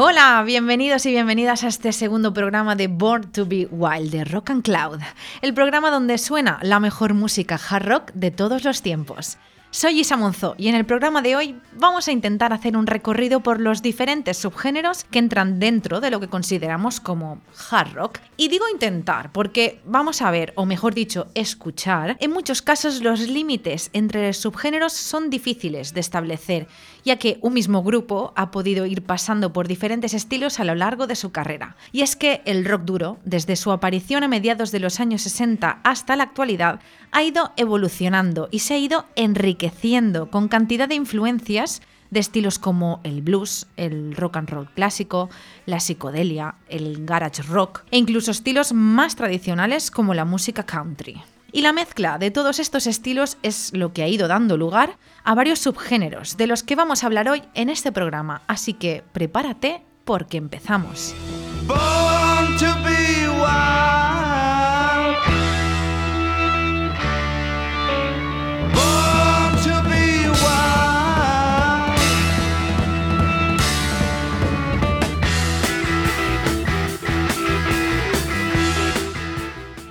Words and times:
Hola, 0.00 0.44
bienvenidos 0.46 1.06
y 1.06 1.10
bienvenidas 1.10 1.64
a 1.64 1.66
este 1.66 1.92
segundo 1.92 2.32
programa 2.32 2.76
de 2.76 2.86
Born 2.86 3.32
to 3.32 3.46
Be 3.46 3.66
Wild 3.68 4.12
de 4.12 4.24
Rock 4.24 4.50
and 4.50 4.62
Cloud, 4.62 5.00
el 5.42 5.54
programa 5.54 5.90
donde 5.90 6.18
suena 6.18 6.60
la 6.62 6.78
mejor 6.78 7.14
música 7.14 7.58
hard 7.68 7.88
rock 7.88 8.12
de 8.12 8.30
todos 8.30 8.62
los 8.62 8.80
tiempos. 8.80 9.38
Soy 9.70 10.00
Isa 10.00 10.16
Monzó 10.16 10.54
y 10.56 10.68
en 10.68 10.74
el 10.74 10.86
programa 10.86 11.20
de 11.20 11.36
hoy 11.36 11.60
vamos 11.74 12.08
a 12.08 12.12
intentar 12.12 12.54
hacer 12.54 12.74
un 12.74 12.86
recorrido 12.86 13.40
por 13.40 13.60
los 13.60 13.82
diferentes 13.82 14.38
subgéneros 14.38 15.04
que 15.04 15.18
entran 15.18 15.60
dentro 15.60 16.00
de 16.00 16.10
lo 16.10 16.20
que 16.20 16.28
consideramos 16.28 17.00
como 17.00 17.42
hard 17.70 17.92
rock. 17.92 18.18
Y 18.38 18.48
digo 18.48 18.64
intentar 18.72 19.30
porque 19.30 19.82
vamos 19.84 20.22
a 20.22 20.30
ver, 20.30 20.54
o 20.56 20.64
mejor 20.64 20.94
dicho, 20.94 21.26
escuchar, 21.34 22.16
en 22.18 22.30
muchos 22.30 22.62
casos 22.62 23.02
los 23.02 23.20
límites 23.28 23.90
entre 23.92 24.32
subgéneros 24.32 24.94
son 24.94 25.28
difíciles 25.28 25.92
de 25.92 26.00
establecer, 26.00 26.66
ya 27.08 27.16
que 27.16 27.38
un 27.40 27.54
mismo 27.54 27.82
grupo 27.82 28.34
ha 28.36 28.50
podido 28.50 28.84
ir 28.84 29.02
pasando 29.02 29.50
por 29.54 29.66
diferentes 29.66 30.12
estilos 30.12 30.60
a 30.60 30.64
lo 30.64 30.74
largo 30.74 31.06
de 31.06 31.16
su 31.16 31.32
carrera. 31.32 31.74
Y 31.90 32.02
es 32.02 32.16
que 32.16 32.42
el 32.44 32.66
rock 32.66 32.82
duro, 32.82 33.16
desde 33.24 33.56
su 33.56 33.72
aparición 33.72 34.24
a 34.24 34.28
mediados 34.28 34.72
de 34.72 34.80
los 34.80 35.00
años 35.00 35.22
60 35.22 35.80
hasta 35.84 36.16
la 36.16 36.24
actualidad, 36.24 36.80
ha 37.10 37.22
ido 37.22 37.52
evolucionando 37.56 38.48
y 38.50 38.58
se 38.58 38.74
ha 38.74 38.78
ido 38.78 39.06
enriqueciendo 39.16 40.30
con 40.30 40.48
cantidad 40.48 40.86
de 40.86 40.96
influencias 40.96 41.80
de 42.10 42.20
estilos 42.20 42.58
como 42.58 43.00
el 43.04 43.22
blues, 43.22 43.66
el 43.78 44.14
rock 44.14 44.36
and 44.36 44.50
roll 44.50 44.70
clásico, 44.74 45.30
la 45.64 45.80
psicodelia, 45.80 46.56
el 46.68 47.06
garage 47.06 47.42
rock 47.42 47.84
e 47.90 47.96
incluso 47.96 48.30
estilos 48.30 48.74
más 48.74 49.16
tradicionales 49.16 49.90
como 49.90 50.12
la 50.12 50.26
música 50.26 50.64
country. 50.64 51.22
Y 51.50 51.62
la 51.62 51.72
mezcla 51.72 52.18
de 52.18 52.30
todos 52.30 52.58
estos 52.58 52.86
estilos 52.86 53.38
es 53.42 53.72
lo 53.72 53.92
que 53.92 54.02
ha 54.02 54.08
ido 54.08 54.28
dando 54.28 54.56
lugar 54.56 54.98
a 55.24 55.34
varios 55.34 55.60
subgéneros 55.60 56.36
de 56.36 56.46
los 56.46 56.62
que 56.62 56.76
vamos 56.76 57.02
a 57.02 57.06
hablar 57.06 57.28
hoy 57.28 57.42
en 57.54 57.70
este 57.70 57.90
programa, 57.90 58.42
así 58.46 58.74
que 58.74 59.02
prepárate 59.12 59.82
porque 60.04 60.36
empezamos. 60.36 61.14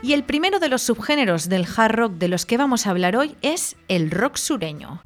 Y 0.07 0.13
el 0.13 0.23
primero 0.23 0.59
de 0.61 0.69
los 0.69 0.83
subgéneros 0.83 1.49
del 1.49 1.67
hard 1.75 1.93
rock 1.93 2.13
de 2.13 2.29
los 2.29 2.45
que 2.45 2.55
vamos 2.55 2.87
a 2.87 2.91
hablar 2.91 3.17
hoy 3.17 3.35
es 3.41 3.75
el 3.89 4.09
rock 4.09 4.37
sureño. 4.37 5.01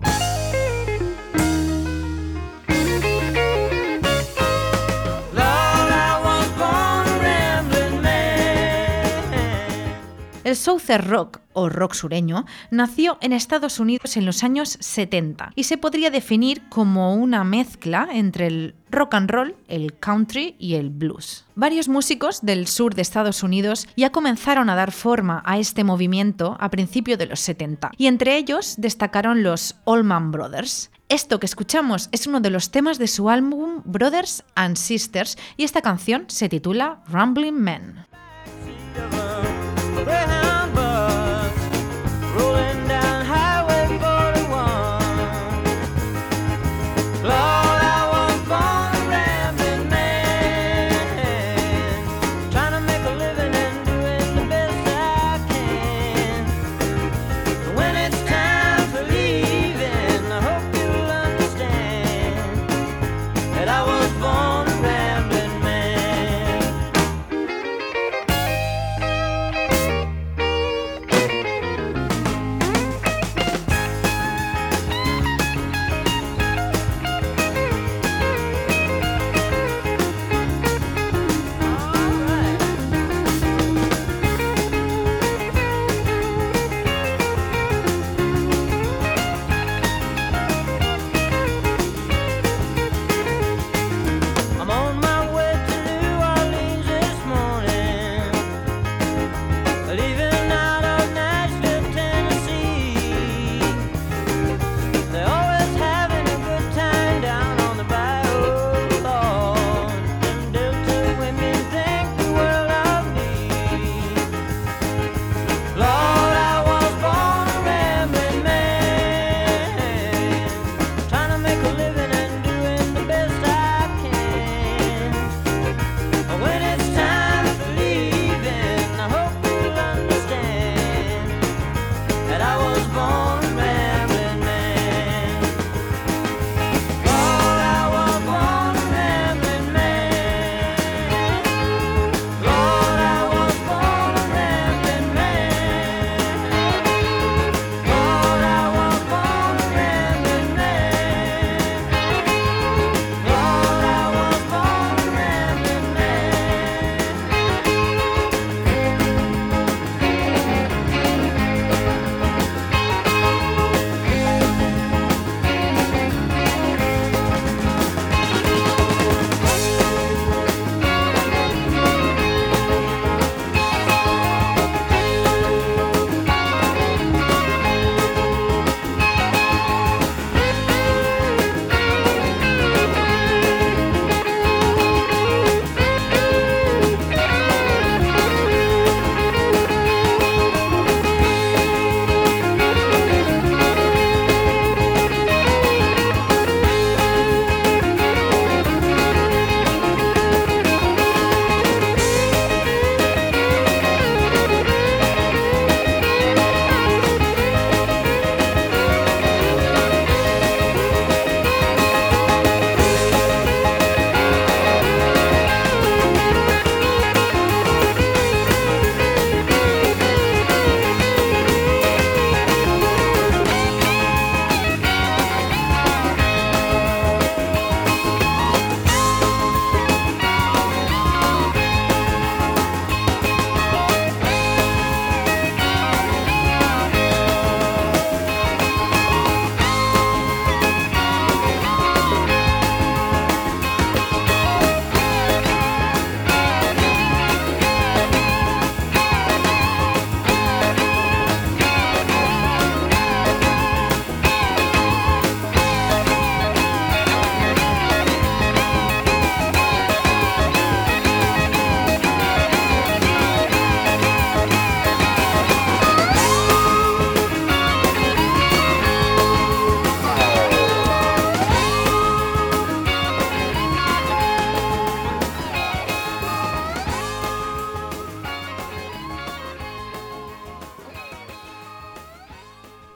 El 10.51 10.57
Southern 10.57 11.07
Rock, 11.07 11.39
o 11.53 11.69
rock 11.69 11.93
sureño, 11.93 12.45
nació 12.71 13.17
en 13.21 13.31
Estados 13.31 13.79
Unidos 13.79 14.17
en 14.17 14.25
los 14.25 14.43
años 14.43 14.75
70 14.81 15.53
y 15.55 15.63
se 15.63 15.77
podría 15.77 16.09
definir 16.09 16.67
como 16.67 17.15
una 17.15 17.45
mezcla 17.45 18.09
entre 18.11 18.47
el 18.47 18.75
rock 18.89 19.13
and 19.13 19.31
roll, 19.31 19.55
el 19.69 19.97
country 19.97 20.57
y 20.59 20.73
el 20.73 20.89
blues. 20.89 21.45
Varios 21.55 21.87
músicos 21.87 22.41
del 22.41 22.67
sur 22.67 22.95
de 22.95 23.01
Estados 23.01 23.43
Unidos 23.43 23.87
ya 23.95 24.11
comenzaron 24.11 24.69
a 24.69 24.75
dar 24.75 24.91
forma 24.91 25.41
a 25.45 25.57
este 25.57 25.85
movimiento 25.85 26.57
a 26.59 26.69
principios 26.69 27.17
de 27.17 27.27
los 27.27 27.39
70 27.39 27.91
y 27.95 28.07
entre 28.07 28.35
ellos 28.35 28.75
destacaron 28.77 29.43
los 29.43 29.77
Allman 29.85 30.33
Brothers. 30.33 30.91
Esto 31.07 31.39
que 31.39 31.45
escuchamos 31.45 32.09
es 32.11 32.27
uno 32.27 32.41
de 32.41 32.49
los 32.49 32.71
temas 32.71 32.97
de 32.97 33.07
su 33.07 33.29
álbum 33.29 33.83
Brothers 33.85 34.43
and 34.55 34.75
Sisters 34.75 35.37
y 35.55 35.63
esta 35.63 35.81
canción 35.81 36.25
se 36.27 36.49
titula 36.49 37.01
Rumbling 37.07 37.55
Men. 37.55 38.05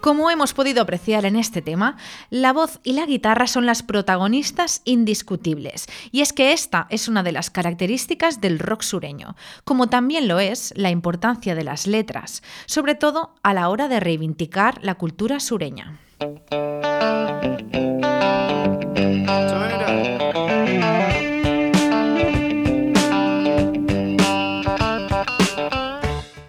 Como 0.05 0.29
hemos 0.29 0.53
podido 0.53 0.83
apreciar 0.83 1.25
en 1.25 1.35
este 1.35 1.63
tema, 1.63 1.97
la 2.29 2.53
voz 2.53 2.79
y 2.83 2.93
la 2.93 3.07
guitarra 3.07 3.47
son 3.47 3.65
las 3.65 3.81
protagonistas 3.81 4.83
indiscutibles, 4.85 5.87
y 6.11 6.21
es 6.21 6.31
que 6.31 6.53
esta 6.53 6.85
es 6.91 7.07
una 7.07 7.23
de 7.23 7.31
las 7.31 7.49
características 7.49 8.39
del 8.39 8.59
rock 8.59 8.83
sureño, 8.83 9.35
como 9.63 9.87
también 9.87 10.27
lo 10.27 10.39
es 10.39 10.75
la 10.75 10.91
importancia 10.91 11.55
de 11.55 11.63
las 11.63 11.87
letras, 11.87 12.43
sobre 12.67 12.93
todo 12.93 13.33
a 13.41 13.55
la 13.55 13.67
hora 13.67 13.87
de 13.87 13.99
reivindicar 13.99 14.77
la 14.83 14.93
cultura 14.93 15.39
sureña. 15.39 15.99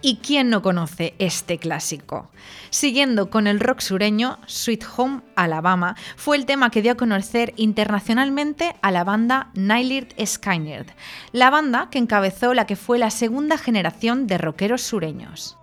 ¿Y 0.07 0.19
quién 0.23 0.49
no 0.49 0.61
conoce 0.61 1.15
este 1.19 1.57
clásico? 1.57 2.31
Siguiendo 2.69 3.29
con 3.29 3.45
el 3.45 3.59
rock 3.59 3.81
sureño, 3.81 4.39
Sweet 4.45 4.85
Home 4.95 5.19
Alabama 5.35 5.97
fue 6.15 6.37
el 6.37 6.45
tema 6.45 6.69
que 6.69 6.81
dio 6.81 6.93
a 6.93 6.95
conocer 6.95 7.53
internacionalmente 7.57 8.73
a 8.81 8.91
la 8.91 9.03
banda 9.03 9.49
Nylird 9.53 10.13
Skynyrd, 10.25 10.87
la 11.33 11.49
banda 11.49 11.89
que 11.91 11.99
encabezó 11.99 12.53
la 12.53 12.65
que 12.65 12.77
fue 12.77 12.99
la 12.99 13.09
segunda 13.09 13.57
generación 13.57 14.27
de 14.27 14.37
rockeros 14.37 14.81
sureños. 14.81 15.57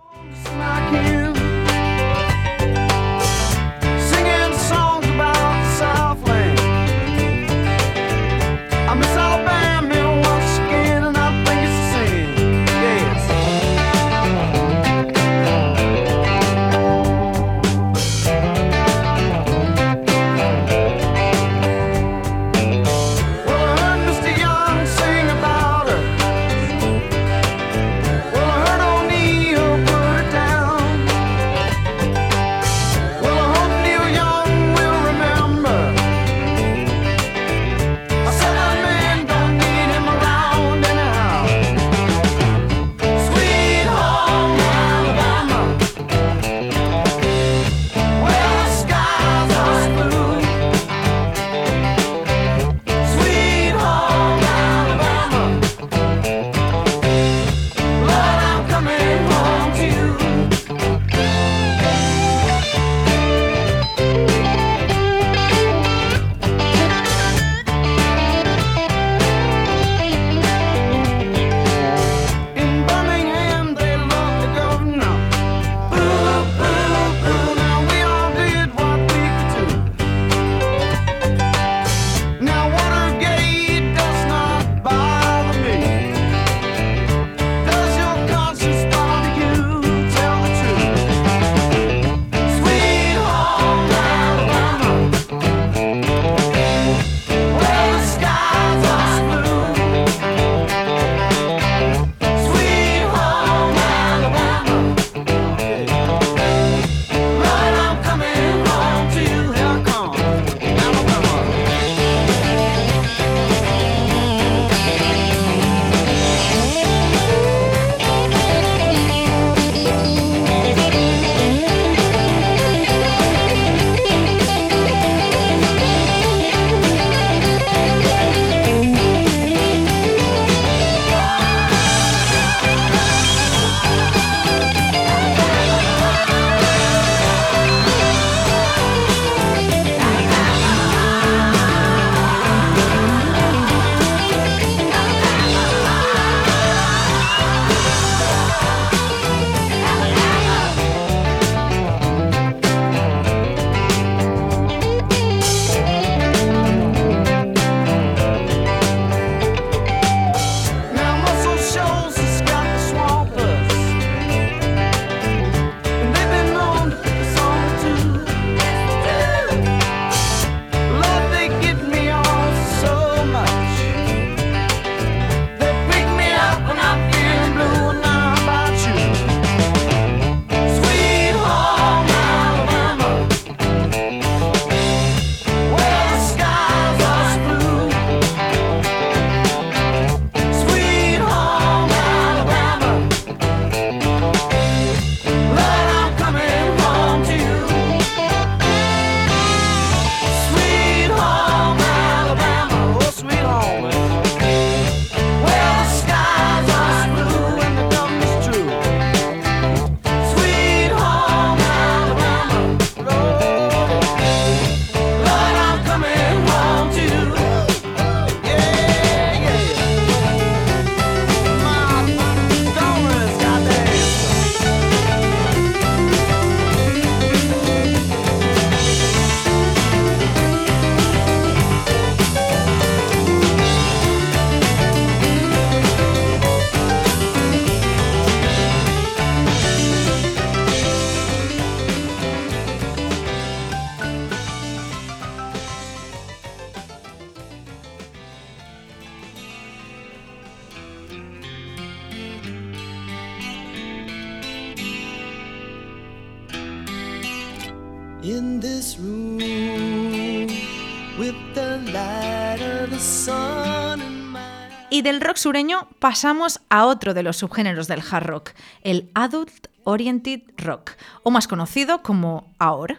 Y 264.95 265.01
del 265.01 265.19
rock 265.19 265.35
sureño 265.35 265.89
pasamos 265.99 266.61
a 266.69 266.85
otro 266.85 267.13
de 267.13 267.21
los 267.21 267.37
subgéneros 267.37 267.87
del 267.87 268.01
hard 268.09 268.25
rock, 268.25 268.51
el 268.81 269.11
Adult 269.13 269.67
Oriented 269.83 270.41
Rock, 270.57 270.91
o 271.23 271.31
más 271.31 271.49
conocido 271.49 272.01
como 272.01 272.53
AOR. 272.59 272.97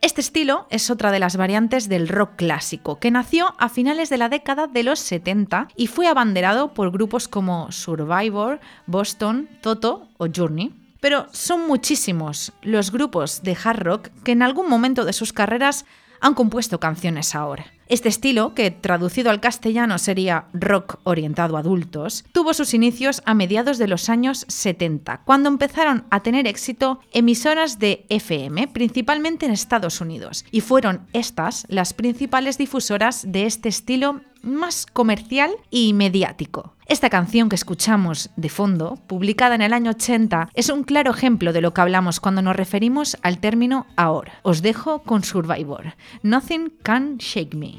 Este 0.00 0.22
estilo 0.22 0.66
es 0.70 0.90
otra 0.90 1.12
de 1.12 1.20
las 1.20 1.36
variantes 1.36 1.88
del 1.88 2.08
rock 2.08 2.36
clásico, 2.36 2.98
que 2.98 3.10
nació 3.10 3.54
a 3.58 3.68
finales 3.68 4.08
de 4.08 4.16
la 4.16 4.28
década 4.28 4.66
de 4.66 4.82
los 4.82 4.98
70 4.98 5.68
y 5.76 5.86
fue 5.86 6.08
abanderado 6.08 6.74
por 6.74 6.90
grupos 6.90 7.28
como 7.28 7.70
Survivor, 7.70 8.58
Boston, 8.86 9.48
Toto 9.60 10.08
o 10.16 10.26
Journey. 10.34 10.79
Pero 11.00 11.26
son 11.32 11.66
muchísimos 11.66 12.52
los 12.62 12.92
grupos 12.92 13.42
de 13.42 13.56
hard 13.62 13.80
rock 13.80 14.08
que 14.24 14.32
en 14.32 14.42
algún 14.42 14.68
momento 14.68 15.04
de 15.04 15.12
sus 15.12 15.32
carreras 15.32 15.84
han 16.20 16.34
compuesto 16.34 16.80
canciones 16.80 17.34
ahora. 17.34 17.66
Este 17.90 18.08
estilo, 18.08 18.54
que 18.54 18.70
traducido 18.70 19.30
al 19.30 19.40
castellano 19.40 19.98
sería 19.98 20.44
rock 20.52 21.00
orientado 21.02 21.56
a 21.56 21.60
adultos, 21.60 22.24
tuvo 22.30 22.54
sus 22.54 22.72
inicios 22.72 23.20
a 23.26 23.34
mediados 23.34 23.78
de 23.78 23.88
los 23.88 24.08
años 24.08 24.44
70, 24.46 25.22
cuando 25.24 25.48
empezaron 25.48 26.04
a 26.10 26.20
tener 26.20 26.46
éxito 26.46 27.00
emisoras 27.10 27.80
de 27.80 28.06
FM, 28.08 28.68
principalmente 28.68 29.46
en 29.46 29.52
Estados 29.52 30.00
Unidos, 30.00 30.44
y 30.52 30.60
fueron 30.60 31.08
estas 31.12 31.66
las 31.68 31.92
principales 31.92 32.58
difusoras 32.58 33.24
de 33.26 33.46
este 33.46 33.68
estilo 33.68 34.20
más 34.42 34.86
comercial 34.86 35.50
y 35.70 35.92
mediático. 35.92 36.74
Esta 36.86 37.08
canción 37.08 37.48
que 37.48 37.56
escuchamos 37.56 38.30
de 38.36 38.48
fondo, 38.48 38.98
publicada 39.06 39.54
en 39.54 39.62
el 39.62 39.72
año 39.72 39.92
80, 39.92 40.50
es 40.54 40.70
un 40.70 40.82
claro 40.82 41.12
ejemplo 41.12 41.52
de 41.52 41.60
lo 41.60 41.72
que 41.72 41.80
hablamos 41.80 42.18
cuando 42.18 42.42
nos 42.42 42.56
referimos 42.56 43.16
al 43.22 43.38
término 43.38 43.86
ahora. 43.96 44.32
Os 44.42 44.60
dejo 44.60 45.02
con 45.02 45.22
Survivor. 45.22 45.94
Nothing 46.22 46.72
can 46.82 47.18
shake 47.18 47.54
me. 47.54 47.76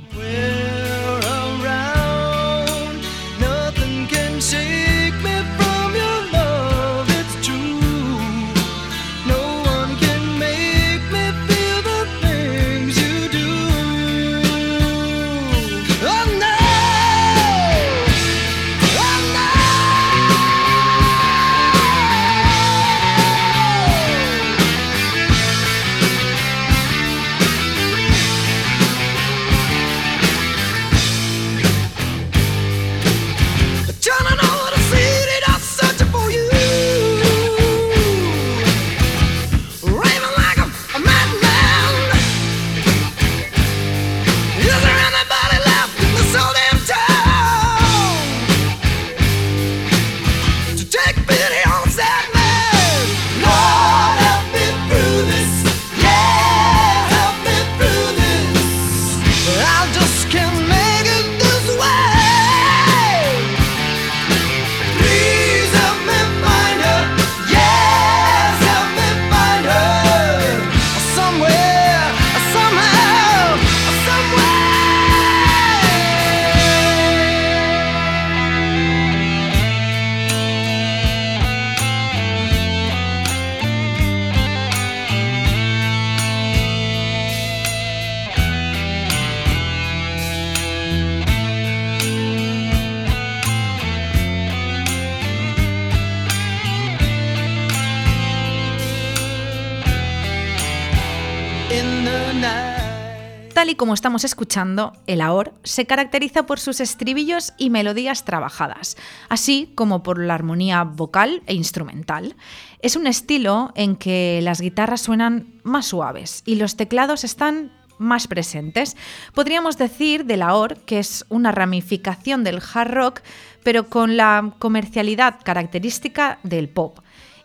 Como 103.91 103.95
estamos 103.95 104.23
escuchando, 104.23 104.93
el 105.05 105.19
AOR 105.19 105.53
se 105.63 105.85
caracteriza 105.85 106.45
por 106.45 106.61
sus 106.61 106.79
estribillos 106.79 107.51
y 107.57 107.69
melodías 107.69 108.23
trabajadas, 108.23 108.95
así 109.27 109.73
como 109.75 110.01
por 110.01 110.17
la 110.17 110.33
armonía 110.33 110.85
vocal 110.85 111.43
e 111.45 111.55
instrumental. 111.55 112.37
Es 112.79 112.95
un 112.95 113.05
estilo 113.05 113.73
en 113.75 113.97
que 113.97 114.39
las 114.43 114.61
guitarras 114.61 115.01
suenan 115.01 115.59
más 115.63 115.87
suaves 115.87 116.41
y 116.45 116.55
los 116.55 116.77
teclados 116.77 117.25
están 117.25 117.73
más 117.97 118.27
presentes. 118.27 118.95
Podríamos 119.33 119.77
decir 119.77 120.23
del 120.23 120.43
AOR 120.43 120.77
que 120.85 120.99
es 120.99 121.25
una 121.27 121.51
ramificación 121.51 122.45
del 122.45 122.61
hard 122.73 122.91
rock, 122.93 123.19
pero 123.61 123.89
con 123.89 124.15
la 124.15 124.53
comercialidad 124.57 125.35
característica 125.43 126.39
del 126.43 126.69
pop 126.69 126.99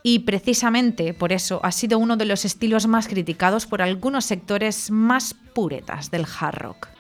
y 0.07 0.21
precisamente 0.21 1.15
por 1.15 1.33
eso 1.33 1.59
ha 1.65 1.73
sido 1.73 1.99
uno 1.99 2.17
de 2.17 2.27
los 2.27 2.45
estilos 2.45 2.87
más 2.87 3.09
criticados 3.09 3.67
por 3.67 3.83
algunos 3.83 4.25
sectores 4.25 4.89
más 4.93 5.35
puretas 5.53 6.13
del 6.13 6.25
hard 6.25 6.59
rock. 6.59 6.96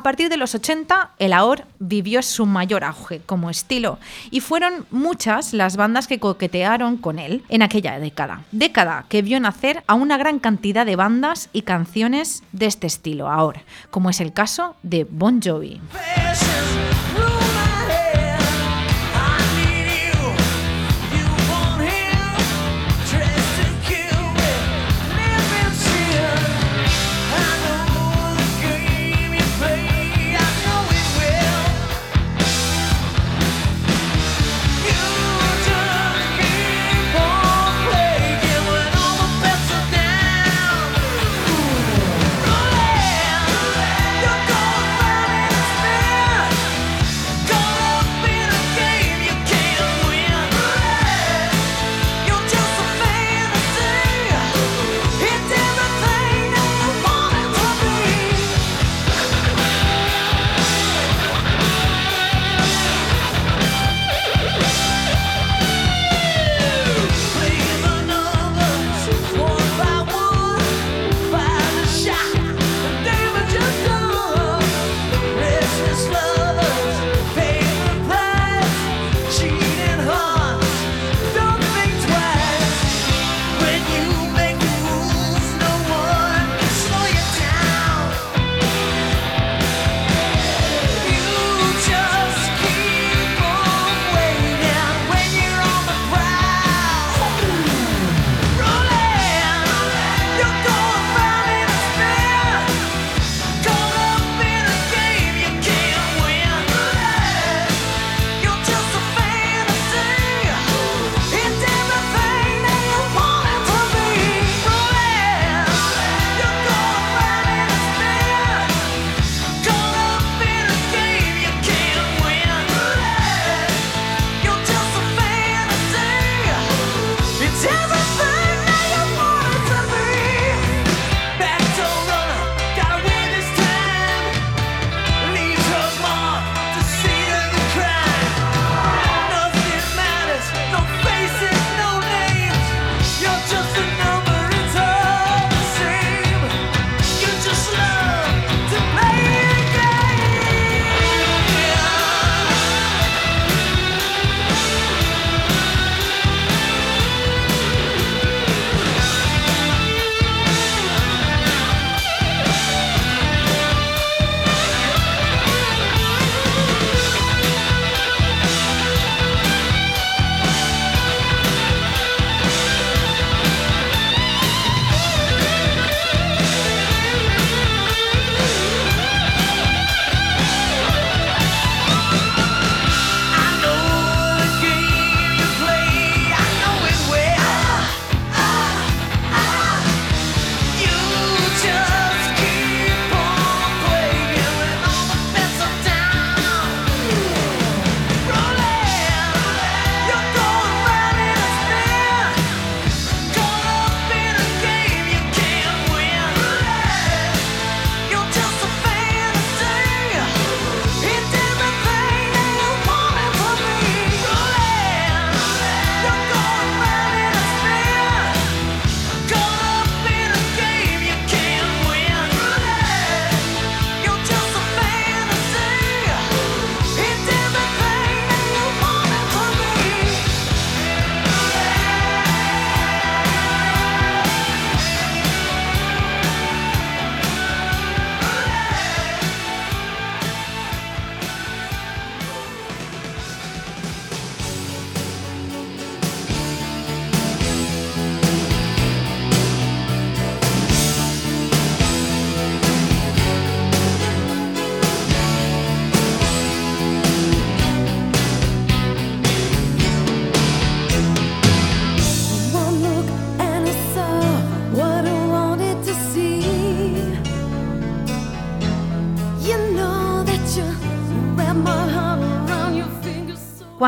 A 0.00 0.02
partir 0.02 0.30
de 0.30 0.38
los 0.38 0.54
80, 0.54 1.10
el 1.18 1.34
AOR 1.34 1.66
vivió 1.78 2.22
su 2.22 2.46
mayor 2.46 2.84
auge 2.84 3.20
como 3.26 3.50
estilo 3.50 3.98
y 4.30 4.40
fueron 4.40 4.86
muchas 4.90 5.52
las 5.52 5.76
bandas 5.76 6.06
que 6.06 6.18
coquetearon 6.18 6.96
con 6.96 7.18
él 7.18 7.44
en 7.50 7.60
aquella 7.60 8.00
década. 8.00 8.44
Década 8.50 9.04
que 9.10 9.20
vio 9.20 9.38
nacer 9.40 9.84
a 9.86 9.92
una 9.92 10.16
gran 10.16 10.38
cantidad 10.38 10.86
de 10.86 10.96
bandas 10.96 11.50
y 11.52 11.62
canciones 11.62 12.42
de 12.52 12.64
este 12.64 12.86
estilo 12.86 13.28
ahora, 13.28 13.62
como 13.90 14.08
es 14.08 14.22
el 14.22 14.32
caso 14.32 14.74
de 14.82 15.04
Bon 15.04 15.42
Jovi. 15.42 15.82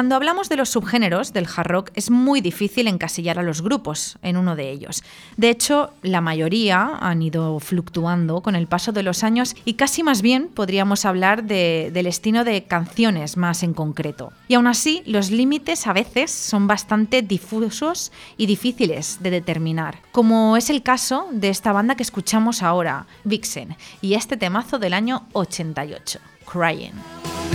Cuando 0.02 0.16
hablamos 0.16 0.48
de 0.48 0.56
los 0.56 0.70
subgéneros 0.70 1.32
del 1.32 1.46
hard 1.46 1.68
rock 1.68 1.90
es 1.94 2.10
muy 2.10 2.40
difícil 2.40 2.88
encasillar 2.88 3.38
a 3.38 3.44
los 3.44 3.62
grupos 3.62 4.18
en 4.22 4.36
uno 4.36 4.56
de 4.56 4.68
ellos. 4.68 5.04
De 5.36 5.48
hecho, 5.48 5.90
la 6.02 6.20
mayoría 6.20 6.96
han 6.98 7.22
ido 7.22 7.60
fluctuando 7.60 8.40
con 8.40 8.56
el 8.56 8.66
paso 8.66 8.90
de 8.90 9.04
los 9.04 9.22
años 9.22 9.54
y 9.64 9.74
casi 9.74 10.02
más 10.02 10.20
bien 10.20 10.48
podríamos 10.48 11.04
hablar 11.04 11.44
del 11.44 12.06
estilo 12.08 12.42
de 12.42 12.64
canciones 12.64 13.36
más 13.36 13.62
en 13.62 13.74
concreto. 13.74 14.32
Y 14.48 14.54
aún 14.54 14.66
así, 14.66 15.04
los 15.06 15.30
límites 15.30 15.86
a 15.86 15.92
veces 15.92 16.32
son 16.32 16.66
bastante 16.66 17.22
difusos 17.22 18.10
y 18.36 18.46
difíciles 18.46 19.18
de 19.20 19.30
determinar, 19.30 20.00
como 20.10 20.56
es 20.56 20.68
el 20.68 20.82
caso 20.82 21.28
de 21.30 21.48
esta 21.48 21.72
banda 21.72 21.94
que 21.94 22.02
escuchamos 22.02 22.64
ahora, 22.64 23.06
Vixen, 23.22 23.76
y 24.00 24.14
este 24.14 24.36
temazo 24.36 24.80
del 24.80 24.94
año 24.94 25.28
88, 25.32 26.18
Crying. 26.44 27.51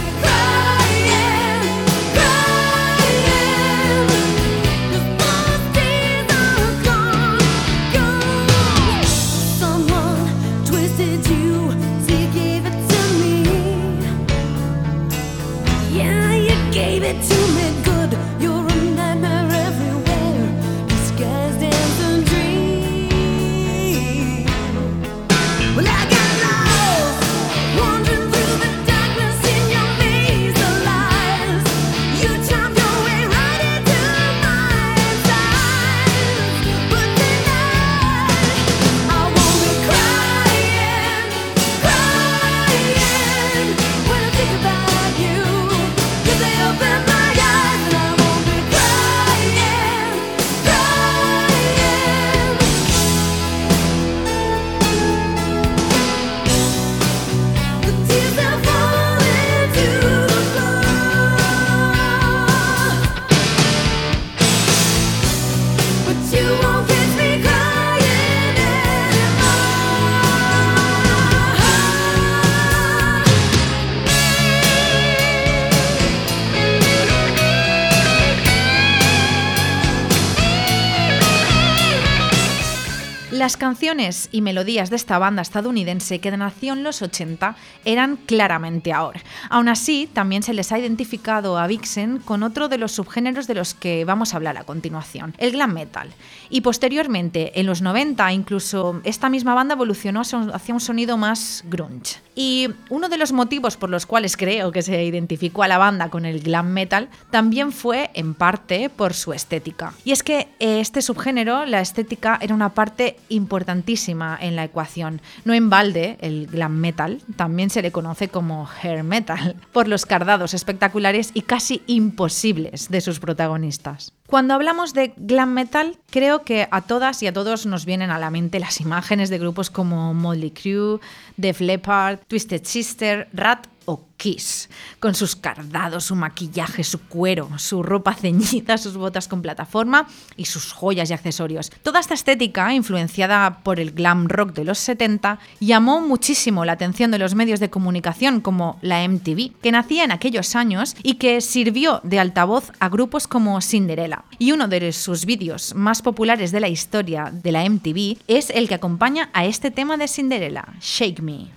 Canciones 83.67 84.29
y 84.31 84.39
melodías 84.39 84.89
de 84.89 84.95
esta 84.95 85.19
banda 85.19 85.41
estadounidense 85.41 86.19
que 86.19 86.31
nació 86.31 86.71
en 86.71 86.83
los 86.83 87.01
80 87.01 87.57
eran 87.83 88.15
claramente 88.15 88.93
ahora. 88.93 89.19
Aún 89.49 89.67
así, 89.67 90.09
también 90.13 90.41
se 90.41 90.53
les 90.53 90.71
ha 90.71 90.79
identificado 90.79 91.57
a 91.57 91.67
Vixen 91.67 92.19
con 92.19 92.43
otro 92.43 92.69
de 92.69 92.77
los 92.77 92.93
subgéneros 92.93 93.45
de 93.45 93.55
los 93.55 93.73
que 93.73 94.05
vamos 94.05 94.33
a 94.33 94.37
hablar 94.37 94.55
a 94.55 94.63
continuación, 94.63 95.35
el 95.37 95.51
glam 95.51 95.73
metal. 95.73 96.13
Y 96.49 96.61
posteriormente, 96.61 97.59
en 97.59 97.65
los 97.65 97.81
90, 97.81 98.31
incluso 98.33 99.01
esta 99.03 99.29
misma 99.29 99.53
banda 99.53 99.75
evolucionó 99.75 100.21
hacia 100.21 100.73
un 100.73 100.79
sonido 100.79 101.17
más 101.17 101.63
grunge. 101.67 102.17
Y 102.35 102.69
uno 102.89 103.09
de 103.09 103.17
los 103.17 103.31
motivos 103.31 103.77
por 103.77 103.89
los 103.89 104.05
cuales 104.05 104.37
creo 104.37 104.71
que 104.71 104.83
se 104.83 105.03
identificó 105.03 105.63
a 105.63 105.67
la 105.67 105.79
banda 105.79 106.09
con 106.09 106.25
el 106.25 106.41
glam 106.41 106.67
metal 106.67 107.09
también 107.31 107.71
fue, 107.71 108.11
en 108.13 108.35
parte, 108.35 108.89
por 108.89 109.13
su 109.13 109.33
estética. 109.33 109.93
Y 110.05 110.11
es 110.11 110.21
que 110.21 110.47
este 110.59 111.01
subgénero, 111.01 111.65
la 111.65 111.81
estética, 111.81 112.37
era 112.39 112.53
una 112.53 112.73
parte 112.73 113.17
importantísima 113.29 114.37
en 114.39 114.55
la 114.55 114.65
ecuación. 114.65 115.21
No 115.45 115.53
en 115.53 115.69
balde, 115.69 116.17
el 116.21 116.45
glam 116.47 116.75
metal 116.75 117.21
también 117.35 117.69
se 117.71 117.81
le 117.81 117.91
conoce 117.91 118.27
como 118.27 118.69
hair 118.83 119.03
metal, 119.03 119.55
por 119.73 119.87
los 119.87 120.05
cardados 120.05 120.53
espectaculares 120.53 121.31
y 121.33 121.41
casi 121.41 121.81
imposibles 121.87 122.89
de 122.89 123.01
sus 123.01 123.19
protagonistas. 123.19 124.13
Cuando 124.27 124.53
hablamos 124.53 124.93
de 124.93 125.13
glam 125.15 125.53
metal, 125.53 125.97
creo 126.09 126.43
que 126.43 126.67
a 126.69 126.81
todas 126.81 127.23
y 127.23 127.27
a 127.27 127.33
todos 127.33 127.65
nos 127.65 127.85
vienen 127.85 128.11
a 128.11 128.19
la 128.19 128.29
mente 128.29 128.59
las 128.59 128.81
imágenes 128.81 129.29
de 129.29 129.39
grupos 129.39 129.69
como 129.69 130.13
Motley 130.13 130.51
Crue, 130.51 130.99
Def 131.37 131.61
Leppard, 131.61 132.19
Twisted 132.27 132.65
Sister, 132.65 133.29
Rat 133.31 133.67
o 133.89 134.05
Kiss, 134.17 134.69
con 134.99 135.15
sus 135.15 135.35
cardados, 135.35 136.05
su 136.05 136.15
maquillaje, 136.15 136.83
su 136.83 136.99
cuero, 137.07 137.49
su 137.57 137.83
ropa 137.83 138.13
ceñida, 138.13 138.77
sus 138.77 138.97
botas 138.97 139.27
con 139.29 139.41
plataforma 139.41 140.07
y 140.35 140.45
sus 140.45 140.73
joyas 140.73 141.09
y 141.09 141.13
accesorios. 141.13 141.71
Toda 141.83 142.01
esta 142.01 142.13
estética, 142.13 142.73
influenciada 142.73 143.61
por 143.63 143.79
el 143.79 143.91
glam 143.91 144.27
rock 144.27 144.53
de 144.53 144.65
los 144.65 144.77
70, 144.79 145.39
llamó 145.61 146.01
muchísimo 146.01 146.65
la 146.65 146.73
atención 146.73 147.11
de 147.11 147.19
los 147.19 147.33
medios 147.33 147.61
de 147.61 147.69
comunicación 147.69 148.41
como 148.41 148.77
la 148.81 149.07
MTV, 149.07 149.53
que 149.61 149.71
nacía 149.71 150.03
en 150.03 150.11
aquellos 150.11 150.55
años 150.55 150.95
y 151.01 151.13
que 151.13 151.39
sirvió 151.39 152.01
de 152.03 152.19
altavoz 152.19 152.73
a 152.79 152.89
grupos 152.89 153.27
como 153.27 153.61
Cinderella. 153.61 154.25
Y 154.37 154.51
uno 154.51 154.67
de 154.67 154.91
sus 154.91 155.25
vídeos 155.25 155.73
más 155.75 156.01
populares 156.01 156.51
de 156.51 156.59
la 156.59 156.67
historia 156.67 157.31
de 157.31 157.51
la 157.53 157.67
MTV 157.69 158.17
es 158.27 158.49
el 158.49 158.67
que 158.67 158.75
acompaña 158.75 159.29
a 159.33 159.45
este 159.45 159.71
tema 159.71 159.95
de 159.95 160.09
Cinderella, 160.09 160.65
Shake 160.81 161.21
Me. 161.21 161.47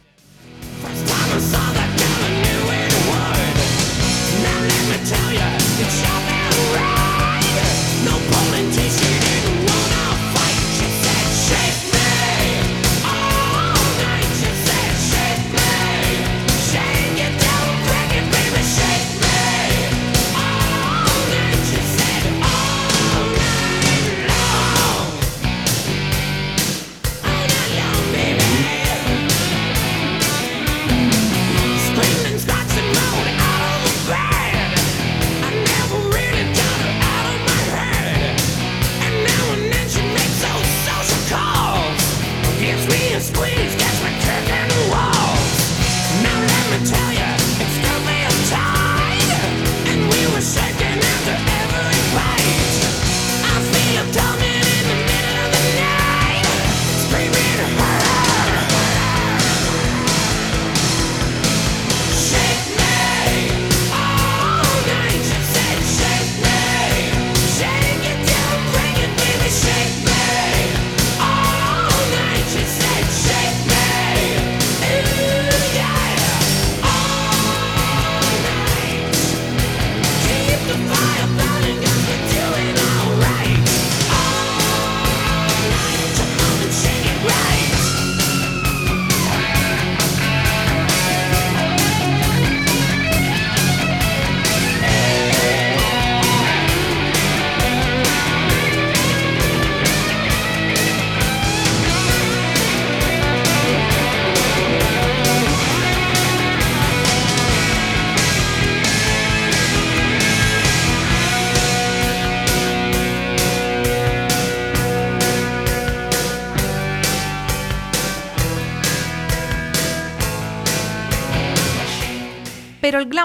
Tell 5.10 5.32
you, 5.32 5.40
it's 5.82 6.02
your 6.02 6.29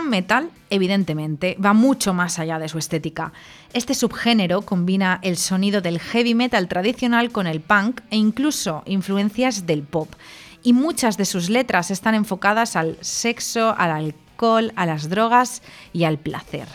metal, 0.01 0.49
evidentemente, 0.69 1.57
va 1.63 1.73
mucho 1.73 2.13
más 2.13 2.39
allá 2.39 2.59
de 2.59 2.69
su 2.69 2.77
estética. 2.77 3.33
Este 3.73 3.93
subgénero 3.93 4.61
combina 4.61 5.19
el 5.21 5.37
sonido 5.37 5.81
del 5.81 5.99
heavy 5.99 6.35
metal 6.35 6.67
tradicional 6.67 7.31
con 7.31 7.47
el 7.47 7.61
punk 7.61 8.01
e 8.09 8.17
incluso 8.17 8.83
influencias 8.85 9.65
del 9.65 9.83
pop. 9.83 10.09
Y 10.63 10.73
muchas 10.73 11.17
de 11.17 11.25
sus 11.25 11.49
letras 11.49 11.91
están 11.91 12.15
enfocadas 12.15 12.75
al 12.75 12.97
sexo, 13.01 13.75
al 13.77 13.91
alcohol, 13.91 14.73
a 14.75 14.85
las 14.85 15.09
drogas 15.09 15.61
y 15.93 16.05
al 16.05 16.17
placer. 16.17 16.67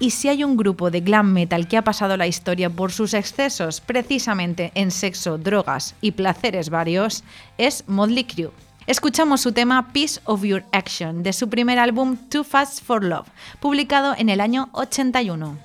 Y 0.00 0.10
si 0.10 0.28
hay 0.28 0.44
un 0.44 0.56
grupo 0.56 0.90
de 0.90 1.00
glam 1.00 1.32
metal 1.32 1.68
que 1.68 1.76
ha 1.76 1.82
pasado 1.82 2.16
la 2.16 2.26
historia 2.26 2.68
por 2.68 2.92
sus 2.92 3.14
excesos 3.14 3.80
precisamente 3.80 4.72
en 4.74 4.90
sexo, 4.90 5.38
drogas 5.38 5.94
y 6.00 6.12
placeres 6.12 6.68
varios, 6.68 7.24
es 7.58 7.84
Motley 7.86 8.24
Crue. 8.24 8.50
Escuchamos 8.86 9.40
su 9.40 9.52
tema 9.52 9.92
Piece 9.92 10.20
of 10.24 10.42
Your 10.42 10.64
Action 10.72 11.22
de 11.22 11.32
su 11.32 11.48
primer 11.48 11.78
álbum 11.78 12.16
Too 12.28 12.44
Fast 12.44 12.84
for 12.84 13.02
Love, 13.02 13.28
publicado 13.60 14.14
en 14.18 14.28
el 14.28 14.40
año 14.40 14.68
81. 14.72 15.56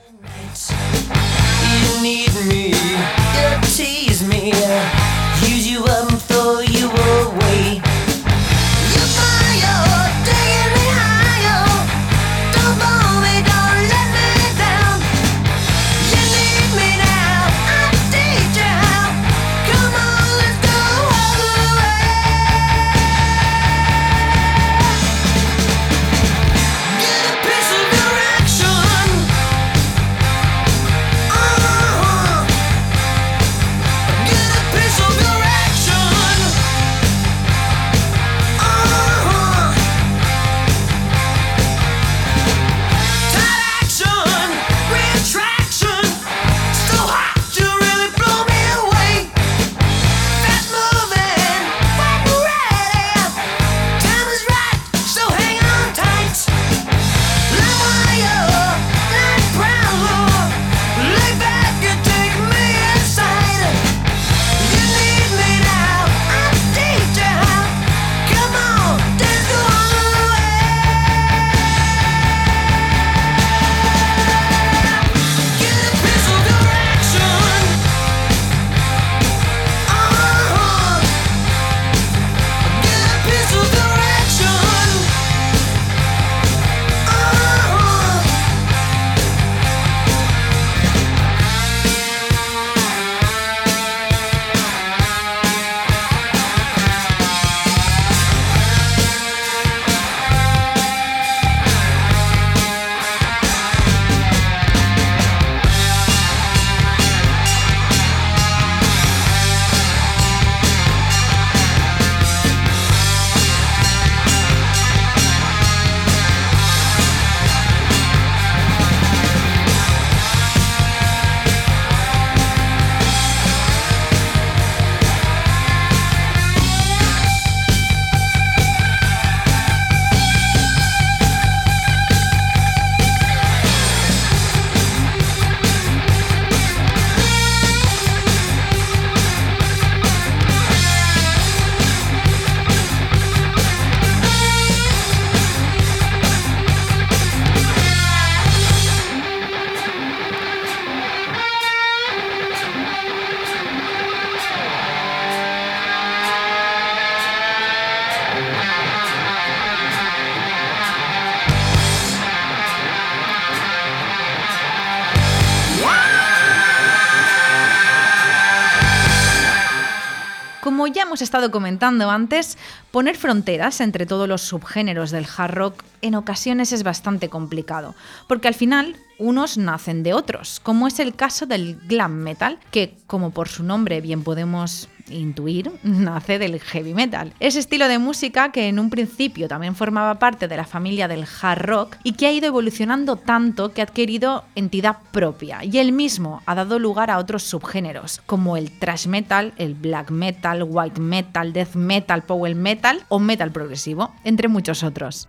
Hemos 171.19 171.27
estado 171.27 171.51
comentando 171.51 172.10
antes, 172.10 172.58
poner 172.91 173.17
fronteras 173.17 173.82
entre 173.82 174.05
todos 174.05 174.25
los 174.25 174.41
subgéneros 174.41 175.12
del 175.12 175.27
hard 175.38 175.53
rock 175.53 175.84
en 176.01 176.15
ocasiones 176.15 176.71
es 176.71 176.84
bastante 176.84 177.27
complicado, 177.27 177.93
porque 178.27 178.47
al 178.47 178.53
final 178.53 178.95
unos 179.17 179.58
nacen 179.58 180.01
de 180.01 180.13
otros, 180.13 180.62
como 180.62 180.88
es 180.88 180.97
el 181.01 181.13
caso 181.13 181.45
del 181.45 181.77
glam 181.89 182.13
metal, 182.13 182.58
que 182.71 182.95
como 183.05 183.32
por 183.32 183.49
su 183.49 183.63
nombre 183.63 183.99
bien 183.99 184.23
podemos 184.23 184.88
intuir, 185.11 185.71
nace 185.83 186.39
del 186.39 186.59
heavy 186.59 186.93
metal. 186.93 187.33
Ese 187.39 187.59
estilo 187.59 187.87
de 187.87 187.99
música 187.99 188.51
que 188.51 188.67
en 188.67 188.79
un 188.79 188.89
principio 188.89 189.47
también 189.47 189.75
formaba 189.75 190.19
parte 190.19 190.47
de 190.47 190.57
la 190.57 190.65
familia 190.65 191.07
del 191.07 191.25
hard 191.41 191.61
rock 191.61 191.97
y 192.03 192.13
que 192.13 192.27
ha 192.27 192.31
ido 192.31 192.47
evolucionando 192.47 193.15
tanto 193.15 193.73
que 193.73 193.81
ha 193.81 193.85
adquirido 193.85 194.45
entidad 194.55 194.97
propia 195.11 195.63
y 195.63 195.77
él 195.77 195.91
mismo 195.91 196.41
ha 196.45 196.55
dado 196.55 196.79
lugar 196.79 197.11
a 197.11 197.17
otros 197.17 197.43
subgéneros 197.43 198.21
como 198.25 198.57
el 198.57 198.71
thrash 198.71 199.07
metal, 199.07 199.53
el 199.57 199.75
black 199.75 200.11
metal, 200.11 200.63
white 200.63 200.99
metal, 200.99 201.53
death 201.53 201.75
metal, 201.75 202.23
power 202.23 202.55
metal 202.55 203.01
o 203.09 203.19
metal 203.19 203.51
progresivo, 203.51 204.13
entre 204.23 204.47
muchos 204.47 204.83
otros. 204.83 205.27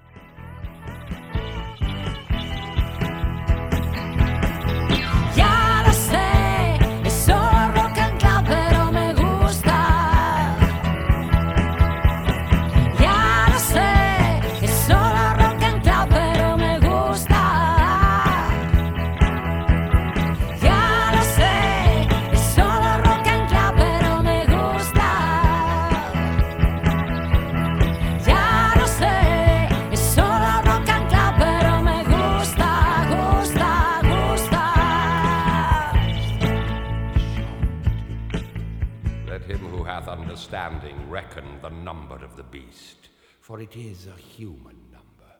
For 43.40 43.60
it 43.60 43.76
is 43.76 44.06
a 44.06 44.16
human 44.16 44.76
number. 44.92 45.32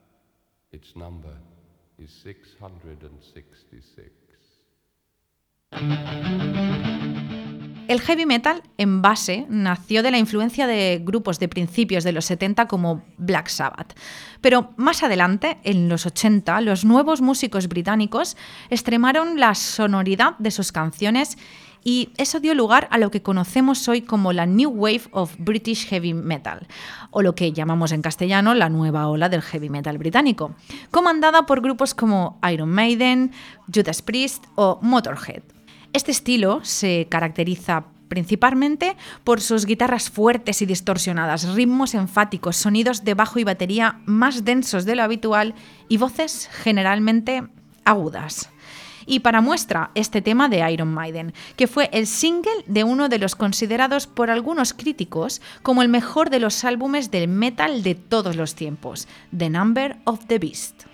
Its 0.72 0.96
number 0.96 1.36
is 1.98 2.10
666. 2.22 4.20
El 7.90 8.00
heavy 8.00 8.24
metal, 8.24 8.62
en 8.78 9.02
base, 9.02 9.46
nació 9.48 10.04
de 10.04 10.12
la 10.12 10.18
influencia 10.18 10.68
de 10.68 11.00
grupos 11.04 11.40
de 11.40 11.48
principios 11.48 12.04
de 12.04 12.12
los 12.12 12.24
70 12.24 12.68
como 12.68 13.02
Black 13.18 13.48
Sabbath. 13.48 13.98
Pero 14.40 14.74
más 14.76 15.02
adelante, 15.02 15.58
en 15.64 15.88
los 15.88 16.06
80, 16.06 16.60
los 16.60 16.84
nuevos 16.84 17.20
músicos 17.20 17.66
británicos 17.66 18.36
extremaron 18.70 19.40
la 19.40 19.56
sonoridad 19.56 20.38
de 20.38 20.52
sus 20.52 20.70
canciones 20.70 21.36
y 21.84 22.10
eso 22.16 22.40
dio 22.40 22.54
lugar 22.54 22.88
a 22.90 22.98
lo 22.98 23.10
que 23.10 23.22
conocemos 23.22 23.88
hoy 23.88 24.02
como 24.02 24.32
la 24.32 24.46
New 24.46 24.70
Wave 24.70 25.02
of 25.12 25.34
British 25.38 25.86
Heavy 25.88 26.14
Metal, 26.14 26.66
o 27.10 27.22
lo 27.22 27.34
que 27.34 27.52
llamamos 27.52 27.92
en 27.92 28.02
castellano 28.02 28.54
la 28.54 28.68
nueva 28.68 29.08
ola 29.08 29.28
del 29.28 29.42
heavy 29.42 29.70
metal 29.70 29.98
británico, 29.98 30.54
comandada 30.90 31.46
por 31.46 31.60
grupos 31.60 31.94
como 31.94 32.38
Iron 32.50 32.70
Maiden, 32.70 33.32
Judas 33.72 34.02
Priest 34.02 34.44
o 34.54 34.78
Motorhead. 34.82 35.42
Este 35.92 36.10
estilo 36.12 36.60
se 36.62 37.06
caracteriza 37.08 37.86
principalmente 38.08 38.96
por 39.24 39.40
sus 39.40 39.64
guitarras 39.64 40.10
fuertes 40.10 40.60
y 40.62 40.66
distorsionadas, 40.66 41.54
ritmos 41.54 41.94
enfáticos, 41.94 42.56
sonidos 42.56 43.04
de 43.04 43.14
bajo 43.14 43.38
y 43.38 43.44
batería 43.44 44.00
más 44.04 44.44
densos 44.44 44.84
de 44.84 44.96
lo 44.96 45.04
habitual 45.04 45.54
y 45.88 45.96
voces 45.96 46.50
generalmente 46.52 47.44
agudas. 47.84 48.50
Y 49.06 49.20
para 49.20 49.40
muestra, 49.40 49.90
este 49.94 50.22
tema 50.22 50.48
de 50.48 50.70
Iron 50.70 50.92
Maiden, 50.92 51.32
que 51.56 51.66
fue 51.66 51.88
el 51.92 52.06
single 52.06 52.64
de 52.66 52.84
uno 52.84 53.08
de 53.08 53.18
los 53.18 53.34
considerados 53.34 54.06
por 54.06 54.30
algunos 54.30 54.74
críticos 54.74 55.40
como 55.62 55.82
el 55.82 55.88
mejor 55.88 56.30
de 56.30 56.40
los 56.40 56.64
álbumes 56.64 57.10
del 57.10 57.28
metal 57.28 57.82
de 57.82 57.94
todos 57.94 58.36
los 58.36 58.54
tiempos, 58.54 59.08
The 59.36 59.50
Number 59.50 59.96
of 60.04 60.26
the 60.26 60.38
Beast. 60.38 60.84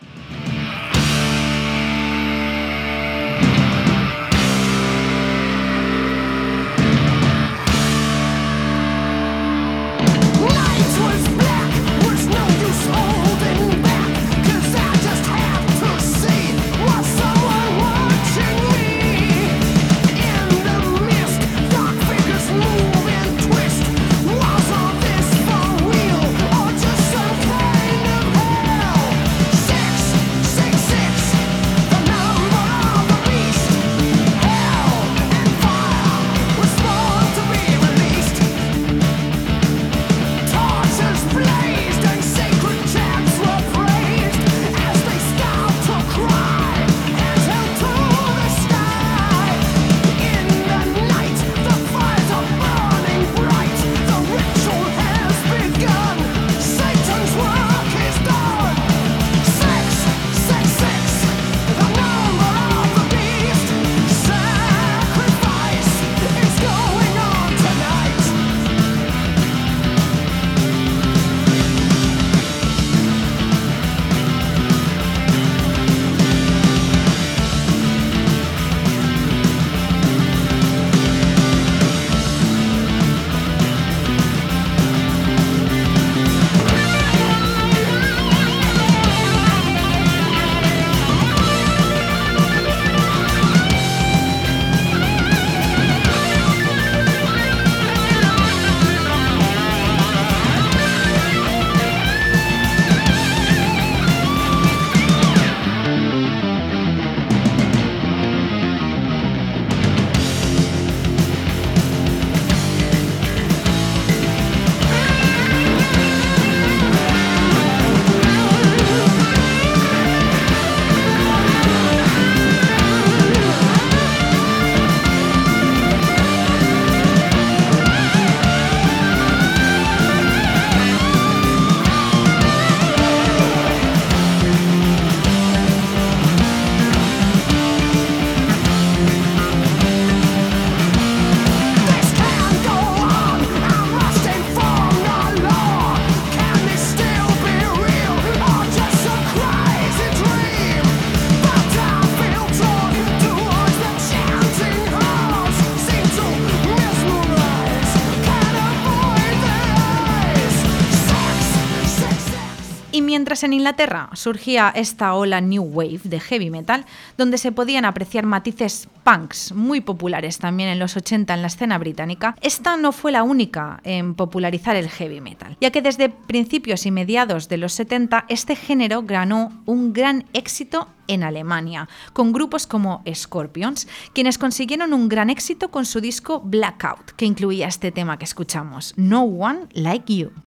En 163.42 163.52
Inglaterra 163.52 164.10
surgía 164.14 164.72
esta 164.74 165.14
ola 165.14 165.40
New 165.40 165.62
Wave 165.62 166.00
de 166.04 166.20
heavy 166.20 166.50
metal, 166.50 166.84
donde 167.16 167.38
se 167.38 167.52
podían 167.52 167.84
apreciar 167.84 168.26
matices 168.26 168.88
punks 169.04 169.52
muy 169.52 169.80
populares 169.80 170.38
también 170.38 170.68
en 170.68 170.78
los 170.78 170.96
80 170.96 171.34
en 171.34 171.42
la 171.42 171.48
escena 171.48 171.78
británica, 171.78 172.36
esta 172.40 172.76
no 172.76 172.92
fue 172.92 173.12
la 173.12 173.22
única 173.22 173.80
en 173.84 174.14
popularizar 174.14 174.76
el 174.76 174.88
heavy 174.88 175.20
metal, 175.20 175.56
ya 175.60 175.70
que 175.70 175.82
desde 175.82 176.08
principios 176.08 176.86
y 176.86 176.90
mediados 176.90 177.48
de 177.48 177.56
los 177.56 177.72
70 177.74 178.24
este 178.28 178.56
género 178.56 179.02
ganó 179.02 179.52
un 179.66 179.92
gran 179.92 180.24
éxito 180.32 180.88
en 181.08 181.22
Alemania, 181.22 181.88
con 182.12 182.32
grupos 182.32 182.66
como 182.66 183.02
Scorpions, 183.12 183.86
quienes 184.12 184.38
consiguieron 184.38 184.92
un 184.92 185.08
gran 185.08 185.30
éxito 185.30 185.70
con 185.70 185.86
su 185.86 186.00
disco 186.00 186.40
Blackout, 186.40 187.12
que 187.12 187.26
incluía 187.26 187.68
este 187.68 187.92
tema 187.92 188.18
que 188.18 188.24
escuchamos, 188.24 188.92
No 188.96 189.22
One 189.22 189.66
Like 189.72 190.14
You. 190.14 190.45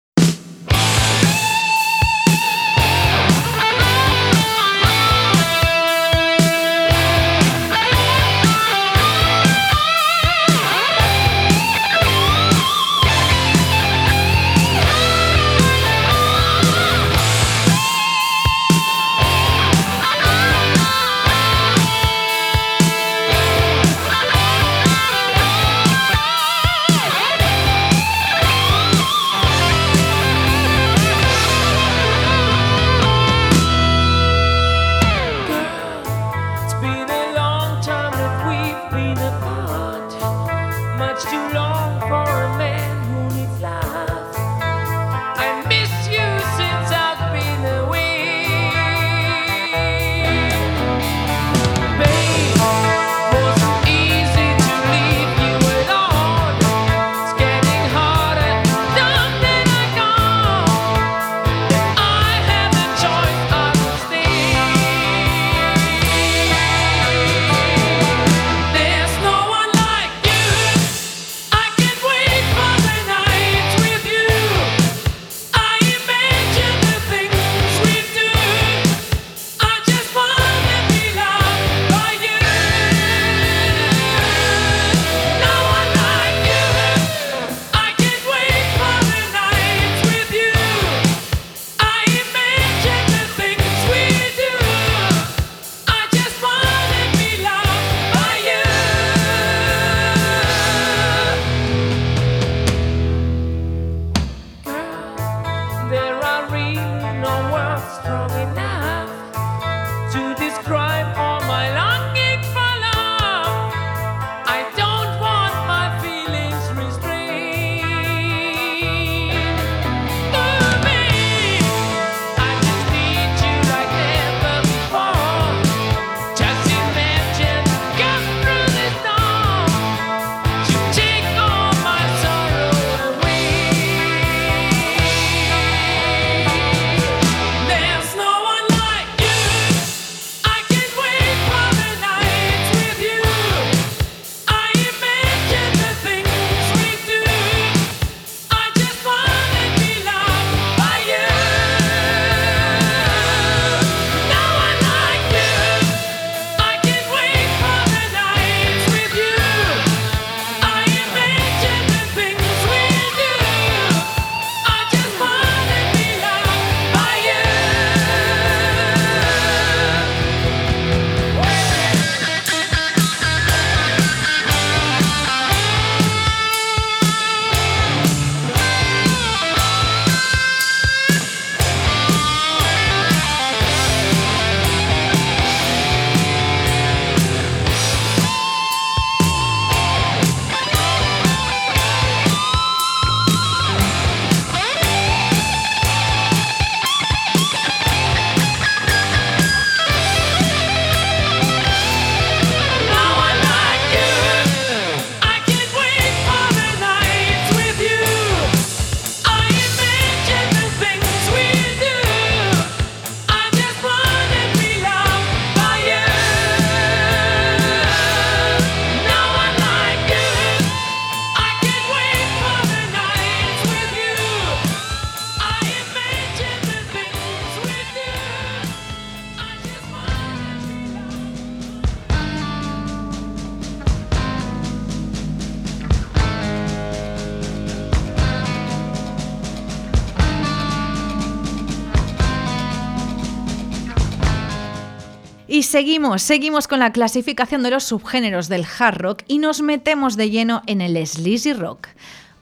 Seguimos, 245.69 246.23
seguimos 246.23 246.67
con 246.67 246.79
la 246.79 246.91
clasificación 246.91 247.61
de 247.61 247.69
los 247.69 247.83
subgéneros 247.83 248.49
del 248.49 248.65
hard 248.65 248.97
rock 248.97 249.23
y 249.27 249.37
nos 249.37 249.61
metemos 249.61 250.17
de 250.17 250.31
lleno 250.31 250.63
en 250.65 250.81
el 250.81 251.05
sleazy 251.05 251.53
rock, 251.53 251.89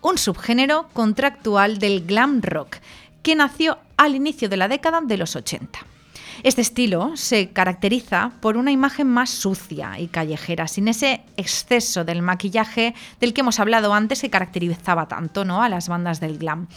un 0.02 0.18
subgénero 0.18 0.88
contractual 0.94 1.78
del 1.78 2.06
glam 2.06 2.42
rock 2.42 2.78
que 3.24 3.36
nació 3.36 3.80
al 3.98 4.16
inicio 4.16 4.48
de 4.48 4.56
la 4.56 4.70
década 4.70 5.02
de 5.04 5.18
los 5.18 5.36
80. 5.36 5.97
Este 6.44 6.62
estilo 6.62 7.18
se 7.18 7.50
caracteriza 7.50 8.32
por 8.42 8.58
una 8.58 8.72
imagen 8.72 9.08
más 9.08 9.30
sucia 9.30 10.00
y 10.00 10.08
callejera, 10.08 10.68
sin 10.68 10.88
ese 10.88 11.24
exceso 11.36 12.04
del 12.04 12.22
maquillaje 12.22 12.94
del 13.20 13.34
que 13.34 13.42
hemos 13.42 13.60
hablado 13.60 13.94
antes 13.94 14.22
que 14.22 14.30
caracterizaba 14.30 15.08
tanto 15.08 15.46
¿no? 15.46 15.64
a 15.64 15.70
las 15.70 15.90
bandas 15.90 16.20
del 16.20 16.38
glam. 16.38 16.68